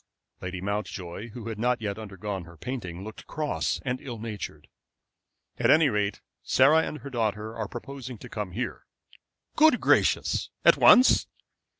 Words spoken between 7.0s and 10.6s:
her daughter are proposing to come here." "Good gracious!